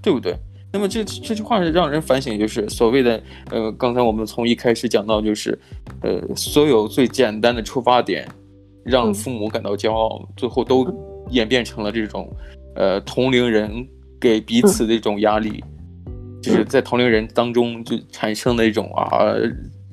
[0.02, 0.38] 对不对？
[0.74, 5.58] 那么这这句话是让人反省，就是所谓的呃，刚才我们从一开始讲到，就是
[6.02, 8.28] 呃，所有最简单的出发点，
[8.84, 10.84] 让父母感到骄傲，嗯、最后都
[11.30, 12.28] 演变成了这种
[12.76, 13.88] 呃同龄人
[14.20, 15.64] 给彼此的一种压力，
[16.08, 19.36] 嗯、就是在同龄人当中就产生的一种啊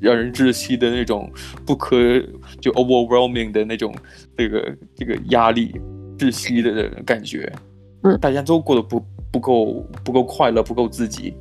[0.00, 1.30] 让人窒息的那种
[1.66, 1.94] 不可
[2.58, 3.94] 就 overwhelming 的那种
[4.34, 5.78] 这个这个压力
[6.16, 7.52] 窒息的感觉，
[8.02, 9.04] 嗯，大家都过得不。
[9.30, 11.34] 不够不够快乐，不够自己，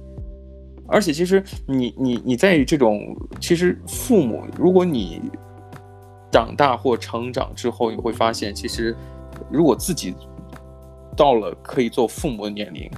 [0.87, 5.21] 而且其实你你你在这种其实父母，如果你
[6.31, 8.95] 长大或成长之后，你会发现，其实
[9.51, 10.13] 如果自己
[11.15, 12.89] 到了可以做父母的年龄，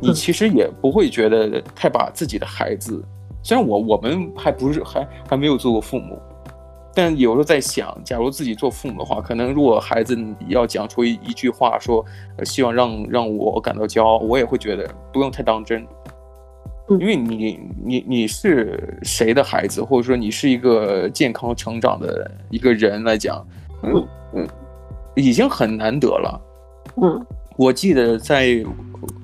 [0.00, 3.04] 你其实也不会觉得太把自己的孩子，
[3.42, 6.18] 虽然我我们还不是还还没有做过父母，
[6.94, 10.14] 但有时候在想，假如自己做父母的话，可能如果孩子
[10.48, 12.04] 要讲出一一句话说，
[12.36, 15.86] 呃，希望让让我感到骄傲，我也会觉得不用太当真，
[16.90, 23.42] 因为你你你是谁的孩子，或者说你是一个健康成长的一个人来讲，
[23.82, 24.48] 嗯嗯，
[25.14, 26.40] 已经很难得了。
[26.96, 27.26] 嗯，
[27.56, 28.62] 我记得在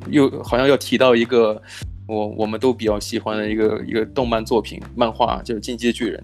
[0.08, 1.60] 又好像要提到一个
[2.06, 6.18] 我我们都比较喜欢的一个一个动漫作品漫画，就是《进击的巨人》。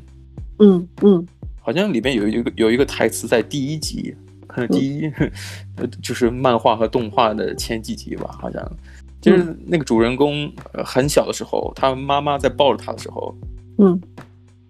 [0.59, 1.27] 嗯嗯，
[1.61, 4.15] 好像里面有一个有一个台词在第一集，
[4.71, 5.11] 第一，
[5.77, 8.71] 呃，就是漫画和动画的前几集吧，好像。
[9.21, 10.53] 就是那个主人公
[10.85, 13.35] 很小的时候，他妈妈在抱着他的时候，
[13.79, 13.99] 嗯，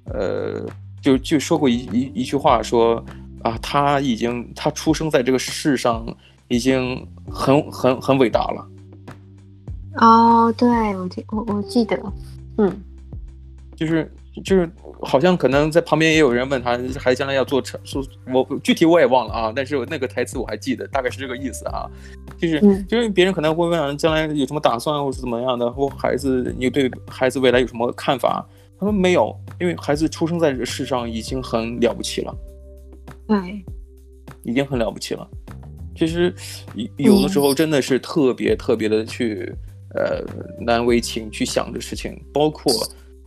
[0.05, 0.65] 呃，
[1.03, 3.05] 就就说过一一一句话说，说
[3.43, 6.07] 啊，他已经他出生在这个世上
[6.47, 8.69] 已经很很很伟大了。
[9.97, 12.01] 哦，对，我记我我记得，
[12.59, 12.73] 嗯，
[13.75, 14.09] 就是
[14.43, 14.71] 就是。
[15.03, 21.85] 好像可能在旁边也有人问他，孩子将来要做成，说我具体我也忘了啊，但是那个台词我还记得，大概是这个意思啊，
[22.39, 28.47] 就是就是别人可能会问将来有什么打算或是怎么样的，或孩子你对孩子未来有什么看法？
[28.79, 32.35] 他说没有，因为孩子出生在这个世上已经很了不起了，
[33.27, 33.63] 对，
[34.43, 35.29] 已经很了不起了。
[35.95, 36.35] 其实
[36.97, 39.55] 有的时候真的是特别特别的去
[39.95, 40.25] 呃
[40.65, 42.73] 难为情去想这事情，包括。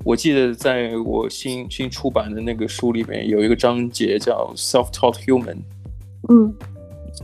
[0.07, 5.57] 我记得在我新新出版的那个书里面有一个章节叫 “self-taught human”。
[6.29, 6.55] 嗯，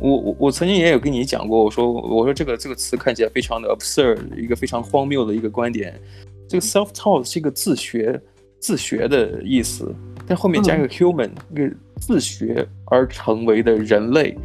[0.02, 5.98] 我我我曾经也有跟你讲过，我说我说这个这个词看起来非常的 absurd，一个非常荒谬的一个观点。
[6.46, 8.20] 这个 self-taught 是一个自学
[8.60, 9.90] 自学的意思，
[10.28, 14.38] 但后面加一个 human，一个自学而成为的人类。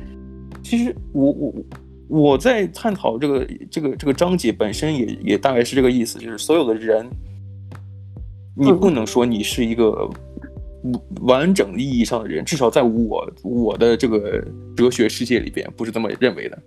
[0.62, 1.54] 其实我我
[2.06, 7.04] 我在探讨这个这个这个章节本身也也大概是这个意思，就是所有的人。
[8.58, 10.10] 你不能说你是一个
[11.20, 14.44] 完整意义上的人，至少在我我的这个
[14.76, 16.58] 哲学世界里边，不是这么认为的。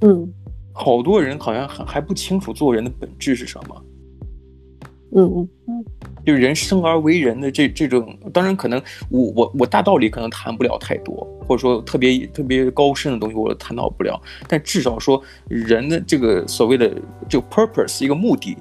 [0.00, 0.32] 嗯，
[0.72, 3.84] 好多人好像还还不清楚做人的本质是什么。
[5.10, 5.84] 嗯嗯嗯，
[6.24, 16.94] 就人生而为人的这这种，当然可能我我我大道理可能谈不了太多，或者说特别特别高深的东西我谈到不了，但至少说人的这个所谓的
[17.28, 18.56] 这个 purpose 一个目的。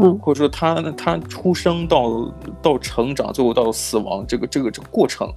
[0.00, 2.32] 嗯，或者说他他出生到
[2.62, 5.28] 到成长，最后到死亡，这个这个这个过程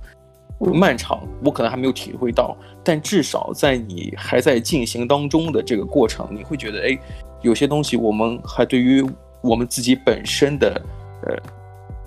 [0.74, 6.96] 漫长，我可能还没有体会到，但至少在你还在进行当中的这个过程，你会觉得，哎，
[7.42, 9.04] 有些东西我们还对于
[9.42, 10.80] 我们自己本身的
[11.26, 11.36] 呃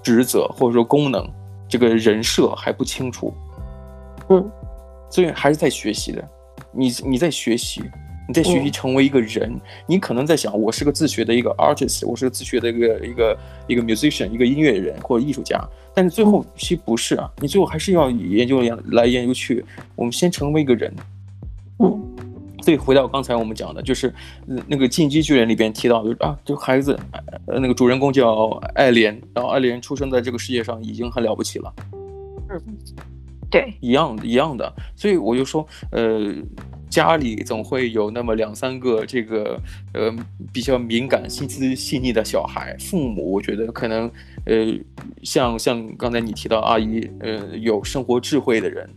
[0.00, 1.28] 职责或者说功能，
[1.68, 3.34] 这个人设还不清楚，
[4.28, 4.48] 嗯，
[5.10, 6.24] 所以还是在学习的，
[6.70, 7.82] 你你在学习。
[8.26, 15.62] 你在学习成为一个人，嗯，你可能在想，我是个自学的一个 artist，我是个自学的一个一个一个 musician，一个音乐人或者艺术家。
[15.94, 19.62] 但是最后其实不是啊，你最后还是要研究来研究去。
[19.94, 20.90] 我们先成为一个人。
[21.80, 22.02] 嗯，
[22.62, 24.12] 所以回到刚才我们讲的，就是
[24.66, 26.98] 那个进击巨人里边提到，就是啊，这个孩子，
[27.46, 31.70] 呃，那个主人公叫艾莲，然后艾莲出生在这个世界上已经很了不起了。
[32.48, 32.58] 嗯，
[33.50, 34.72] 对，一样一样的。
[34.96, 36.34] 所以我就说，呃。
[36.94, 39.60] 家里总会有那么两三个这个
[39.94, 40.14] 呃
[40.52, 42.76] 比较敏感、心思细腻的小孩。
[42.78, 44.08] 父母，我觉得可能
[44.46, 44.72] 呃
[45.24, 48.88] 像像刚才你提到阿姨，呃有生活智慧的人，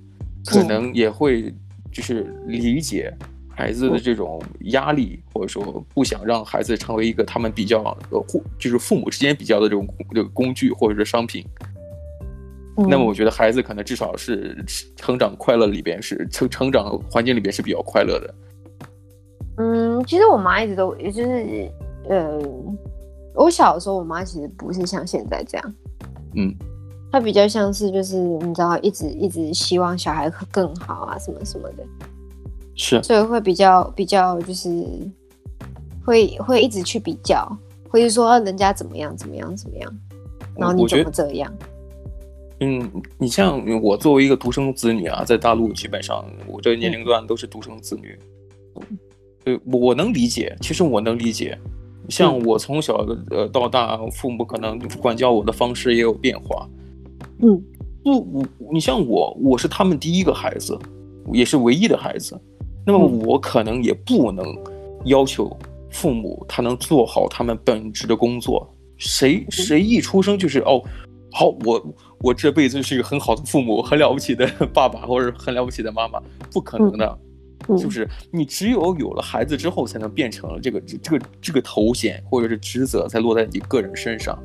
[0.45, 1.51] 可能也会
[1.91, 3.12] 就是理解
[3.49, 7.81] 孩子的这种压力，或者说不想让孩子成为一个他们比较
[8.12, 11.43] 呃互就是父母之间比较的这种这个工具或者是商品。
[12.78, 14.56] 那么我觉得孩子可能至少是
[14.96, 18.36] 成长快乐里边是成成长环境里边是比较快乐的。
[19.58, 21.72] 嗯，其实我妈一直都也就是，
[22.08, 22.40] 呃，
[23.34, 25.74] 我小的时候我妈其实不是像现在这样，
[26.36, 26.54] 嗯，
[27.12, 31.84] 她比较像是就是你知道一直一直希望小孩更好啊什么什么的，
[32.76, 34.70] 是，所以会比较比较就是
[36.06, 37.52] 会会一直去比较，
[37.90, 39.92] 会说人家怎么样怎么样怎么样，
[40.56, 41.52] 然后你怎么这样。
[42.60, 48.17] 嗯，你像我作为一个独生子女啊，在大陆基本上我这个年龄段都是独生子女，
[49.43, 51.58] 对，我能理解，其实我能理解。
[52.10, 56.67] 像我从小呃到大，父母可能管教我的方式也有变化。
[57.43, 57.62] 嗯，
[58.03, 60.75] 不我，你像我，我是他们第一个孩子，
[61.31, 62.39] 也是唯一的孩子，
[62.85, 64.45] 那么我可能也不能
[65.05, 65.55] 要求
[65.91, 68.67] 父母他能做好他们本职的工作。
[68.97, 70.81] 谁谁一出生就是哦。
[71.29, 77.18] 好，我我这辈子是一个很好的父母，很了不起的爸爸，或者很了不起的妈妈，不可能的，
[77.68, 78.08] 是、嗯、不是？
[78.32, 84.38] 你只有有了孩子之后，才能变成了这个这个这个头衔或者是职责才落在你个人身上。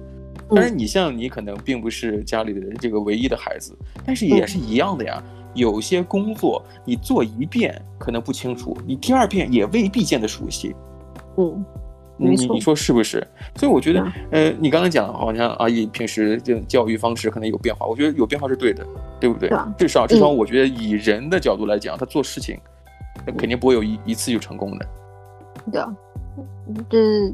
[0.54, 5.22] 但是，你像你可能并不是家里的这个唯一的孩子，但是也是一样的呀。
[5.54, 10.74] 有些工作你做一遍可能不清楚，你第二遍也未必见得熟悉。
[11.36, 11.64] 嗯，
[12.16, 13.26] 你你说是不是？
[13.56, 18.86] 所以我觉得，呃，你刚才讲好像阿姨平时这种教育方式可能有变化，我觉得有变化是对的，
[19.18, 19.50] 对不对？
[19.78, 22.58] 至少至少，我觉得以人的角度来讲，他做事情，
[23.38, 24.86] 肯定不会有一一次就成功的。
[25.70, 25.94] 对啊，
[26.88, 27.32] 就是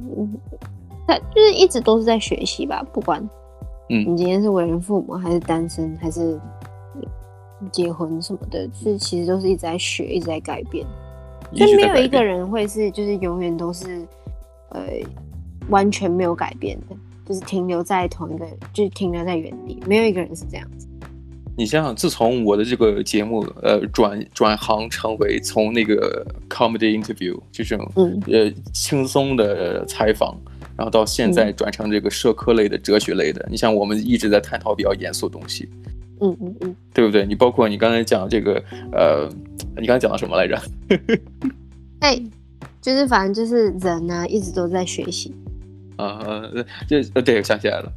[1.06, 3.20] 他就是一直都是在学习吧，不管，
[3.90, 6.40] 嗯，你今天是为人父母，还是单身，还是
[7.72, 10.86] 结婚什么的，就是其实都是一直在学，一直在改变。
[11.54, 14.06] 就没有一个人会是就是永远都是
[14.70, 14.82] 呃
[15.68, 16.96] 完全没有改变的，
[17.26, 20.86] 就是停留在同一个，就是停留在原地，没有一个人是这样子。
[21.56, 30.40] 你想想，自从我的这个节目，呃，转转行成为从那个 comedy interview 这种，嗯，呃，轻松的采访，
[30.76, 35.68] 然后到现在转成这个社科类的、哲学类的，嗯、你像我们一直在探讨比较严肃的东西，
[36.20, 37.26] 嗯嗯嗯，对不对？
[37.26, 38.62] 你包括你刚才讲这个，
[38.92, 39.28] 呃，
[39.76, 40.56] 你刚才讲到什么来着？
[41.98, 42.22] 哎，
[42.80, 45.34] 就是反正就是人呢、啊，一直都在学习。
[45.96, 46.20] 啊，
[46.88, 47.92] 这呃，对，我想起来了，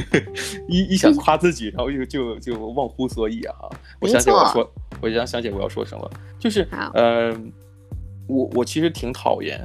[0.68, 3.54] 一一想夸自己，然后又就就忘乎所以啊！
[4.00, 4.70] 我想起我要说，
[5.00, 7.34] 我想想起我要说什么，就是呃，
[8.26, 9.58] 我我其实挺讨厌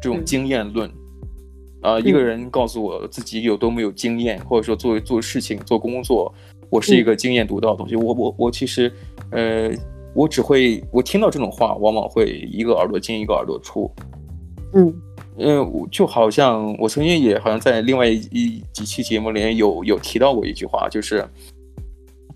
[0.00, 0.88] 这种经验论。
[1.80, 6.32] 啊、嗯呃，一个人告诉我自己有多么有经验，或者说做做事情、做工作，
[6.70, 8.90] 我是一个经验独到的东西，嗯、我我我其实
[9.32, 9.70] 呃，
[10.14, 13.90] 我只会我听到这种话，往往会一个耳朵进一个耳朵出，
[14.74, 14.94] 嗯。
[15.36, 21.26] 嗯，就好像我曾经也好像在另外一几期节目里面有有提到过一句话，就是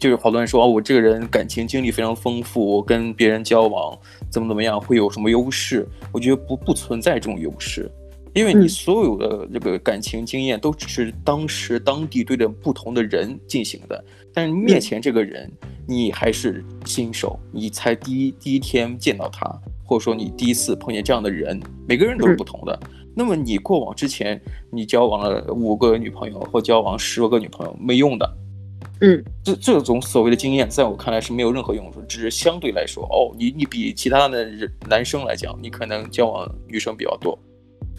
[0.01, 3.97] 就是好多人说哦，我这个人感情经历非常丰富，我跟别人交往
[4.29, 5.87] 怎么怎么样会有什么优势？
[6.13, 7.89] 我觉得不不存在这种优势，
[8.35, 14.05] 因为你所有的这个感情经验都只是当时当地对着不同的人进行的，
[14.35, 15.49] 但是面前这个人
[15.89, 19.51] 你还是新手，你才第一第一天见到他。
[19.85, 21.59] 或者说你第一次碰见这样的人，
[21.89, 22.79] 每个人都是不同的。
[22.83, 24.39] 嗯、那么你过往之前，
[24.71, 28.37] 你交往了五个女朋友或交往十多个女朋友，没用的。
[29.01, 37.39] 嗯，这这种所谓的经验，在我看来是没有任何用处，只是相对来说，哦，你你比其他的人男生来讲，你可能交往女生比较多。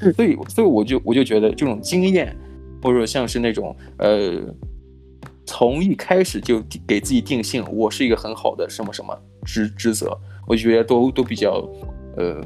[0.02, 2.38] 嗯，所以所以我就我就觉得这种经验，
[2.84, 4.42] 或者说像是那种呃，
[5.50, 10.16] 从一开始就给自己定性，我是一个很好的什么什么职职责。
[10.46, 11.68] 我觉得都都比较，
[12.18, 12.40] 呃，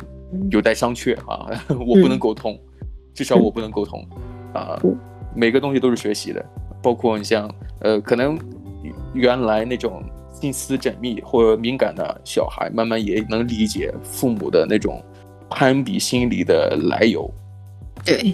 [0.50, 1.52] 有待商榷啊。
[1.86, 4.02] 我不能沟通，嗯、至少我不能沟通
[4.54, 4.82] 啊。
[5.36, 6.44] 每个东西都是学习的，
[6.82, 8.40] 包括你像，呃，可能
[9.14, 10.02] 原来那种
[10.32, 15.04] 心思缜密或者敏感的小孩，慢慢也能理解父母的那种
[15.50, 17.30] 攀比心理的来由。
[18.06, 18.34] 对，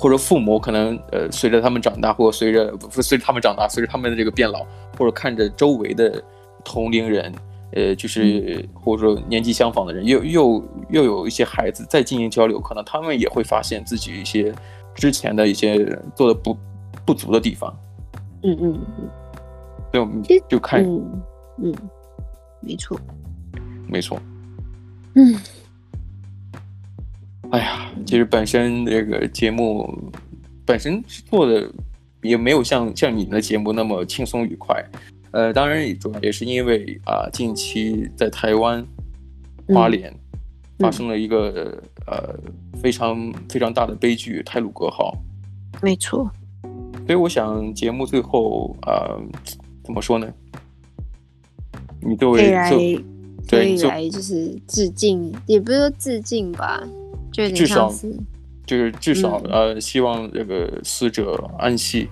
[0.00, 4.64] 或者父母可能呃，随着他们长大，或者随着不随着他们长大，随着他们的这个变老，
[4.96, 6.22] 或者看着周围的
[6.64, 7.30] 同龄人。
[7.72, 14.52] 呃，就是或者说年纪相仿的人，又又又有一些孩子在进行交流，可能他们也会发现自己一些
[14.92, 15.78] 之前的一些
[16.16, 16.56] 做的不
[17.06, 17.72] 不足的地方。
[18.42, 19.08] 嗯嗯嗯，
[19.92, 21.22] 所以我们就看，嗯，
[21.62, 21.74] 嗯，
[22.60, 22.98] 没错，
[23.86, 24.18] 没错，
[25.14, 25.36] 嗯，
[27.50, 29.92] 哎呀，其实本身这个节目
[30.64, 31.68] 本身做的
[32.22, 34.84] 也没有像像你们的节目那么轻松愉快。
[35.32, 38.84] 呃，当然也主要也是因为啊，近期在台湾
[39.68, 40.12] 花莲
[40.78, 42.38] 发生了一个、嗯、呃
[42.80, 45.16] 非常非常大的悲剧——泰鲁格号。
[45.82, 46.30] 没错。
[47.06, 49.20] 所以我想节目最后啊、呃，
[49.84, 50.32] 怎么说呢？
[52.00, 52.70] 你作为来
[53.48, 56.82] 对来就是致敬，也不是说致敬吧，
[57.48, 57.92] 至少
[58.66, 62.08] 就是至少、嗯、呃，希望这个死者安息。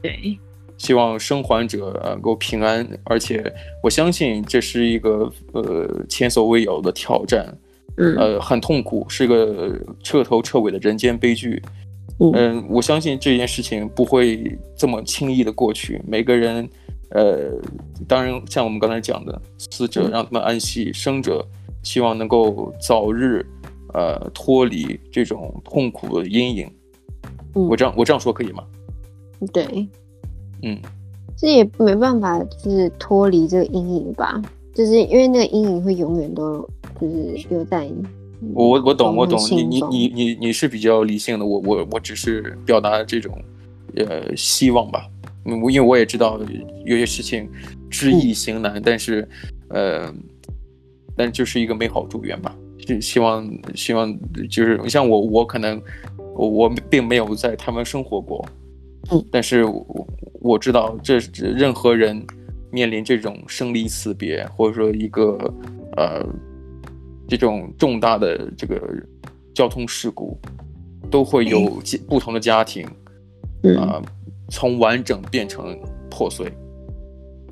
[0.00, 0.38] 对。
[0.78, 7.54] 希望生还者能够平安，而且我相信这是一个呃前所未有的挑战，
[7.98, 11.62] 嗯，呃很痛苦，是个彻头彻尾的人间悲剧，
[12.18, 16.00] 嗯、呃，我相信这件事情不会这么轻易的过去。
[16.08, 16.66] 每个人，
[17.10, 17.50] 呃，
[18.08, 21.46] 当然像我们刚才讲的，死者让他们安息，生者
[21.82, 23.44] 希望能够早日
[23.94, 26.70] 呃脱离这种痛苦的阴影。
[27.54, 28.64] 嗯、我这样我这样说可以吗？
[29.52, 29.64] 对。
[30.62, 30.78] 嗯，
[31.36, 34.40] 这也没办法，就是脱离这个阴影吧，
[34.74, 36.60] 就是因为那个阴影会永远都
[37.00, 37.94] 就是留在你。
[38.54, 43.38] 我我懂我懂，你你你你你是比较理性的，我我我只是表达这种
[43.96, 45.06] 呃希望吧，
[45.44, 46.38] 因为我也知道
[46.84, 47.48] 有些事情
[47.90, 49.28] 知易行难，嗯、但是
[49.68, 50.12] 呃，
[51.16, 52.54] 但就是一个美好祝愿吧，
[52.94, 54.16] 是希望希望
[54.48, 55.80] 就是像我我可能
[56.34, 58.44] 我我并没有在他们生活过。
[59.10, 60.06] 嗯，但是我
[60.40, 62.22] 我知道这任何人
[62.70, 65.36] 面临这种生离死别，或者说一个
[65.96, 66.24] 呃
[67.26, 68.80] 这种重大的这个
[69.54, 70.38] 交通事故，
[71.10, 72.92] 都会有不同的家庭，啊、
[73.62, 74.02] 嗯呃，
[74.50, 75.76] 从完整变成
[76.10, 76.52] 破碎。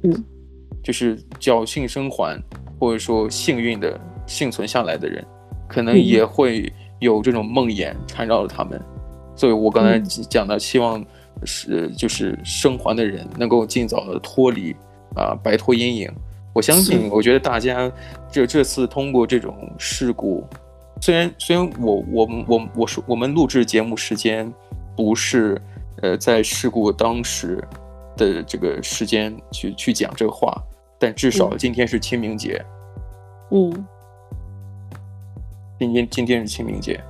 [0.02, 0.24] 嗯，
[0.82, 2.40] 就是侥幸生还，
[2.78, 3.98] 或者说幸运的
[4.28, 5.26] 幸存下来的人，
[5.66, 8.80] 可能也会有这种梦魇缠绕着他们。
[9.34, 11.04] 所以我刚才讲的，希望
[11.42, 14.72] 是就是生还的人能够尽早的脱离
[15.16, 16.08] 啊，摆脱阴影。
[16.52, 17.90] 我相信，我觉得大家
[18.30, 20.44] 这这次通过这种事故，
[21.00, 24.52] 虽然虽然我我们我我说我们录制节目时间
[24.96, 25.60] 不是
[26.02, 27.60] 呃在事故当时。
[28.18, 30.52] 的这个时间去去讲这个话，
[30.98, 32.60] 但至少今天是清明节。
[33.52, 33.86] 嗯，
[35.78, 37.00] 今天今天是清明节，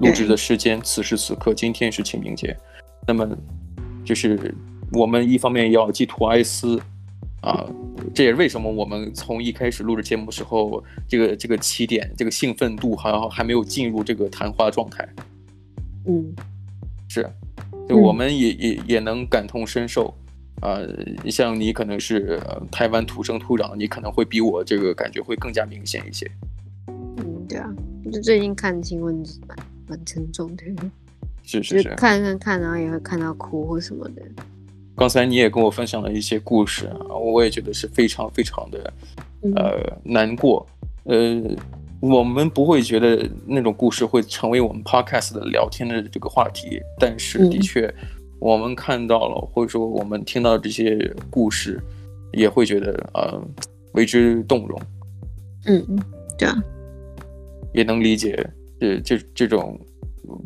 [0.00, 2.54] 录制的时间此时此刻今天是清明节。
[3.06, 3.26] 那么，
[4.04, 4.54] 就是
[4.92, 6.78] 我们一方面要寄托哀思
[7.40, 7.66] 啊，
[8.14, 15.08] 这也是为什么我们从一开始录制节目的时候，这个这个起点这个兴奋度好像还没有进入这个谈话状态。
[16.06, 16.34] 嗯，
[17.08, 17.26] 是，
[17.88, 20.14] 就我们也也也能感同身受。
[20.60, 20.86] 呃，
[21.30, 22.38] 像你可能是
[22.70, 26.30] 台湾土生土长，你可能会比我这个感觉会更加明显一些。
[28.14, 29.16] 就最近看新闻
[29.48, 29.58] 蛮
[29.88, 30.64] 蛮沉重的，
[31.42, 34.22] 是是是，看看看，然后也会看到哭或什么的。
[34.96, 38.92] 刚才你也跟我分享了一些故事啊，我也觉得是非常非常的
[39.56, 40.64] 呃、嗯、难过。
[41.04, 41.42] 呃，
[42.00, 47.86] 我们不会觉得那种故事会成为我们 podcast 的聊天的这个话题，但是的确。
[47.86, 47.94] 嗯
[48.40, 51.80] 我们看到了，或者说我们听到这些故事，
[52.34, 53.40] 也会觉得呃
[53.92, 54.78] 为之动容。
[55.64, 55.98] 嗯嗯，
[56.36, 56.62] 对啊，
[57.74, 58.48] 也能理解
[58.80, 59.78] 这这这种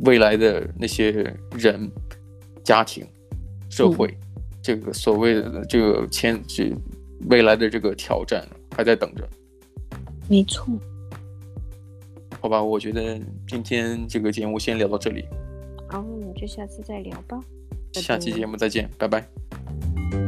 [0.05, 1.13] 未来的那些
[1.53, 1.89] 人、
[2.65, 3.07] 家庭、
[3.71, 6.73] 社会，嗯、这个所谓的这个前这
[7.29, 9.29] 未来的这个挑战还在等着。
[10.29, 10.67] 没错。
[12.41, 15.25] 好吧，我觉得今天这个节目先聊到这里。
[15.89, 17.41] 好，我们就下次再聊吧。
[17.95, 20.28] 下期节目再见，拜拜。